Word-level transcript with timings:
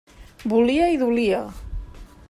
Volia 0.53 0.87
i 0.95 0.99
dolia. 1.03 1.43